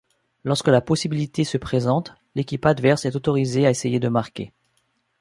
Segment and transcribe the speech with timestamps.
[0.43, 4.51] Lorsque la possibilité se présente, l’équipe adverse est autorisée à essayer de marquer.